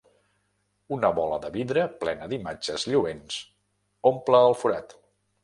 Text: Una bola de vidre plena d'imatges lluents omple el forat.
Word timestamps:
Una 0.95 1.11
bola 1.19 1.37
de 1.43 1.51
vidre 1.57 1.83
plena 2.05 2.31
d'imatges 2.31 2.87
lluents 2.95 3.39
omple 4.13 4.43
el 4.49 4.59
forat. 4.65 4.99